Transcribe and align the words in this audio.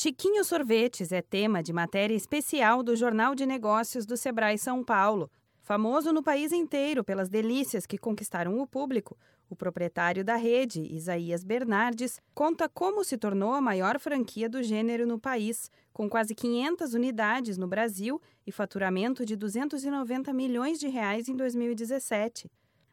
Chiquinho 0.00 0.44
Sorvetes 0.44 1.10
é 1.10 1.20
tema 1.20 1.60
de 1.60 1.72
matéria 1.72 2.14
especial 2.14 2.84
do 2.84 2.94
Jornal 2.94 3.34
de 3.34 3.44
Negócios 3.44 4.06
do 4.06 4.16
Sebrae 4.16 4.56
São 4.56 4.84
Paulo. 4.84 5.28
Famoso 5.60 6.12
no 6.12 6.22
país 6.22 6.52
inteiro 6.52 7.02
pelas 7.02 7.28
delícias 7.28 7.84
que 7.84 7.98
conquistaram 7.98 8.60
o 8.60 8.64
público, 8.64 9.18
o 9.50 9.56
proprietário 9.56 10.24
da 10.24 10.36
rede, 10.36 10.82
Isaías 10.82 11.42
Bernardes, 11.42 12.20
conta 12.32 12.68
como 12.68 13.02
se 13.02 13.18
tornou 13.18 13.52
a 13.52 13.60
maior 13.60 13.98
franquia 13.98 14.48
do 14.48 14.62
gênero 14.62 15.04
no 15.04 15.18
país, 15.18 15.68
com 15.92 16.08
quase 16.08 16.32
500 16.32 16.94
unidades 16.94 17.58
no 17.58 17.66
Brasil 17.66 18.22
e 18.46 18.52
faturamento 18.52 19.26
de 19.26 19.34
290 19.34 20.32
milhões 20.32 20.78
de 20.78 20.86
reais 20.86 21.28
em 21.28 21.34
2017. 21.34 22.48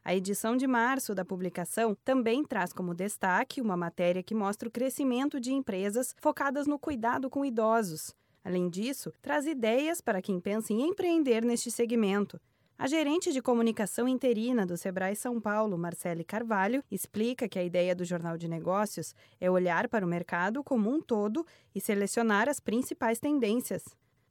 A 0.07 0.13
edição 0.13 0.55
de 0.55 0.67
março 0.67 1.15
da 1.15 1.25
publicação 1.25 1.97
também 2.05 2.43
traz 2.43 2.71
como 2.71 2.93
destaque 2.93 3.59
uma 3.59 3.75
matéria 3.75 4.21
que 4.21 4.35
mostra 4.35 4.69
o 4.69 4.71
crescimento 4.71 5.39
de 5.39 5.51
empresas 5.51 6.13
focadas 6.19 6.67
no 6.67 6.77
cuidado 6.77 7.27
com 7.27 7.43
idosos. 7.43 8.13
Além 8.43 8.69
disso, 8.69 9.11
traz 9.19 9.47
ideias 9.47 10.01
para 10.01 10.21
quem 10.21 10.39
pensa 10.39 10.71
em 10.71 10.87
empreender 10.87 11.43
neste 11.43 11.71
segmento. 11.71 12.39
A 12.77 12.86
gerente 12.86 13.33
de 13.33 13.41
comunicação 13.41 14.07
interina 14.07 14.63
do 14.63 14.77
Sebrae 14.77 15.15
São 15.15 15.41
Paulo, 15.41 15.75
Marcele 15.75 16.24
Carvalho, 16.24 16.83
explica 16.91 17.49
que 17.49 17.57
a 17.57 17.63
ideia 17.63 17.96
do 17.96 18.05
Jornal 18.05 18.37
de 18.37 18.47
Negócios 18.47 19.15
é 19.41 19.49
olhar 19.49 19.89
para 19.89 20.05
o 20.05 20.07
mercado 20.07 20.63
como 20.63 20.87
um 20.87 21.01
todo 21.01 21.43
e 21.74 21.82
selecionar 21.82 22.47
as 22.47 22.60
principais 22.60 23.18
tendências. 23.18 23.83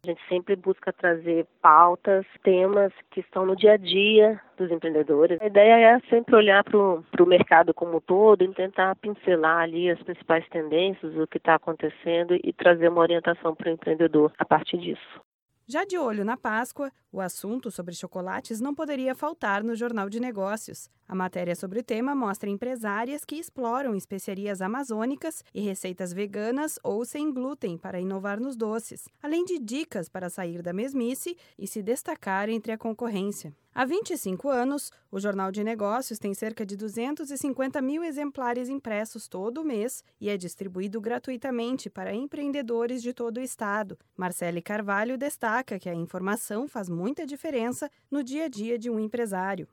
A 0.05 0.07
gente 0.07 0.21
sempre 0.29 0.55
busca 0.55 0.93
trazer 0.93 1.47
pautas, 1.63 2.27
temas 2.43 2.93
que 3.11 3.21
estão 3.21 3.47
no 3.47 3.57
dia 3.57 3.73
a 3.73 3.77
dia 3.79 4.39
dos 4.55 4.71
empreendedores. 4.71 5.41
A 5.41 5.47
ideia 5.47 5.97
é 5.97 6.01
sempre 6.11 6.37
olhar 6.37 6.63
para 6.63 6.79
o 6.79 7.27
mercado 7.27 7.73
como 7.73 7.97
um 7.97 8.01
todo 8.01 8.45
e 8.45 8.53
tentar 8.53 8.95
pincelar 8.97 9.63
ali 9.63 9.89
as 9.89 10.03
principais 10.03 10.47
tendências, 10.51 11.17
o 11.17 11.27
que 11.27 11.39
está 11.39 11.55
acontecendo 11.55 12.35
e 12.35 12.53
trazer 12.53 12.91
uma 12.91 13.01
orientação 13.01 13.55
para 13.55 13.71
o 13.71 13.73
empreendedor 13.73 14.31
a 14.39 14.45
partir 14.45 14.77
disso. 14.77 15.23
Já 15.67 15.83
de 15.83 15.97
olho 15.97 16.27
na 16.27 16.37
Páscoa, 16.37 16.93
o 17.11 17.23
assunto 17.23 17.71
sobre 17.71 17.95
chocolates 17.95 18.61
não 18.61 18.75
poderia 18.75 19.15
faltar 19.15 19.65
no 19.65 19.75
Jornal 19.75 20.11
de 20.11 20.21
Negócios. 20.21 20.91
A 21.09 21.15
matéria 21.15 21.57
sobre 21.57 21.79
o 21.79 21.83
tema 21.83 22.15
mostra 22.15 22.51
empresárias 22.51 23.25
que 23.25 23.37
exploram 23.37 23.95
especiarias 23.95 24.61
amazônicas 24.61 25.43
e 25.55 25.63
receitas 25.63 26.13
veganas 26.13 26.79
ou 26.83 27.03
sem 27.07 27.33
glúten 27.33 27.79
para 27.79 27.99
inovar 27.99 28.39
nos 28.39 28.57
doces, 28.57 29.09
além 29.23 29.43
de 29.43 29.59
dicas 29.59 30.07
para 30.07 30.29
sair 30.29 30.61
da 30.61 30.75
mesmice 30.75 31.35
e 31.59 31.67
se 31.67 31.83
destacar 31.83 32.51
entre 32.51 32.71
a 32.71 32.77
concorrência. 32.77 33.51
Há 33.77 33.85
25 33.85 34.49
anos, 34.49 34.93
o 35.11 35.19
Jornal 35.19 35.51
de 35.51 35.65
Negócios 35.65 36.17
tem 36.17 36.33
cerca 36.33 36.65
de 36.65 36.77
250 36.77 37.83
mil 37.83 38.05
exemplares 38.05 38.69
impressos 38.69 39.27
todo 39.27 39.65
mês 39.65 40.05
e 40.21 40.31
é 40.31 40.37
distribuído 40.37 41.01
gratuitamente 41.01 41.91
para 41.91 42.15
empreendedores 42.15 43.03
de 43.03 43.13
todo 43.13 43.39
o 43.39 43.41
estado. 43.41 43.99
Marcele 44.17 44.63
Carvalho 44.63 45.19
destaca 45.19 45.77
que 45.77 45.89
a 45.89 45.95
informação 45.95 46.69
faz 46.69 46.89
muita 46.89 47.27
diferença 47.27 47.91
no 48.09 48.23
dia 48.23 48.45
a 48.45 48.49
dia 48.49 48.79
de 48.79 48.89
um 48.89 49.01
empresário. 49.01 49.67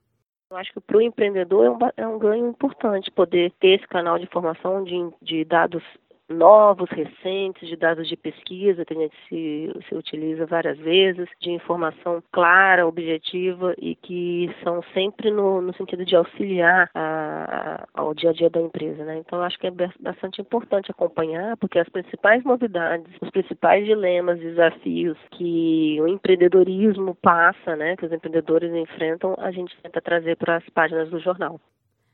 Eu 0.49 0.57
acho 0.57 0.73
que 0.73 0.81
para 0.81 0.97
o 0.97 1.01
empreendedor 1.01 1.65
é 1.65 1.69
um, 1.69 1.77
é 1.97 2.07
um, 2.07 2.17
ganho 2.17 2.47
importante 2.49 3.11
poder 3.11 3.53
ter 3.59 3.79
esse 3.79 3.87
canal 3.87 4.17
de 4.17 4.25
informação 4.25 4.83
de, 4.83 5.11
de 5.21 5.45
dados 5.45 5.83
novos, 6.31 6.89
recentes, 6.89 7.67
de 7.67 7.75
dados 7.75 8.07
de 8.07 8.15
pesquisa, 8.15 8.85
que 8.85 8.93
a 8.93 8.97
gente 8.97 9.15
se, 9.27 9.71
se 9.87 9.95
utiliza 9.95 10.45
várias 10.45 10.77
vezes, 10.77 11.27
de 11.39 11.51
informação 11.51 12.23
clara, 12.31 12.87
objetiva 12.87 13.73
e 13.77 13.95
que 13.95 14.53
são 14.63 14.81
sempre 14.93 15.31
no, 15.31 15.61
no 15.61 15.73
sentido 15.75 16.05
de 16.05 16.15
auxiliar 16.15 16.89
a, 16.93 17.85
a, 17.93 18.01
ao 18.01 18.13
dia 18.13 18.31
a 18.31 18.33
dia 18.33 18.49
da 18.49 18.61
empresa. 18.61 19.03
Né? 19.03 19.17
Então, 19.17 19.41
acho 19.41 19.59
que 19.59 19.67
é 19.67 19.71
bastante 19.99 20.41
importante 20.41 20.91
acompanhar, 20.91 21.57
porque 21.57 21.79
as 21.79 21.89
principais 21.89 22.43
novidades, 22.43 23.11
os 23.21 23.29
principais 23.29 23.85
dilemas, 23.85 24.39
desafios 24.39 25.17
que 25.31 25.97
o 26.01 26.07
empreendedorismo 26.07 27.15
passa, 27.15 27.75
né, 27.75 27.95
que 27.95 28.05
os 28.05 28.11
empreendedores 28.11 28.73
enfrentam, 28.73 29.35
a 29.37 29.51
gente 29.51 29.75
tenta 29.81 30.01
trazer 30.01 30.37
para 30.37 30.57
as 30.57 30.69
páginas 30.69 31.09
do 31.09 31.19
jornal. 31.19 31.59